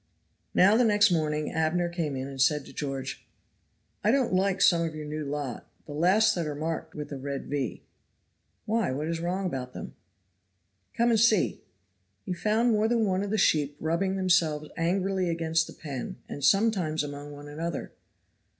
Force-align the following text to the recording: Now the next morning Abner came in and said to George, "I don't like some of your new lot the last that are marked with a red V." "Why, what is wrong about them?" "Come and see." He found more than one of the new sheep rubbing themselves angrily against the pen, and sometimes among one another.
Now 0.55 0.75
the 0.75 0.83
next 0.83 1.11
morning 1.11 1.51
Abner 1.51 1.87
came 1.87 2.15
in 2.15 2.27
and 2.27 2.41
said 2.41 2.65
to 2.65 2.73
George, 2.73 3.23
"I 4.03 4.09
don't 4.09 4.33
like 4.33 4.59
some 4.59 4.81
of 4.81 4.95
your 4.95 5.05
new 5.05 5.23
lot 5.23 5.69
the 5.85 5.93
last 5.93 6.33
that 6.33 6.47
are 6.47 6.55
marked 6.55 6.95
with 6.95 7.11
a 7.11 7.17
red 7.19 7.45
V." 7.45 7.83
"Why, 8.65 8.91
what 8.91 9.07
is 9.07 9.19
wrong 9.19 9.45
about 9.45 9.73
them?" 9.73 9.93
"Come 10.95 11.11
and 11.11 11.19
see." 11.19 11.61
He 12.25 12.33
found 12.33 12.71
more 12.71 12.87
than 12.87 13.05
one 13.05 13.21
of 13.21 13.29
the 13.29 13.35
new 13.35 13.45
sheep 13.45 13.77
rubbing 13.79 14.15
themselves 14.15 14.69
angrily 14.75 15.29
against 15.29 15.67
the 15.67 15.73
pen, 15.73 16.15
and 16.27 16.43
sometimes 16.43 17.03
among 17.03 17.31
one 17.31 17.47
another. 17.47 17.91